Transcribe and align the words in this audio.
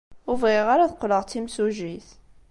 Ur 0.29 0.37
bɣiɣ 0.41 0.67
ara 0.73 0.83
ad 0.85 0.93
qqleɣ 0.95 1.21
d 1.23 1.27
timsujjit. 1.29 2.07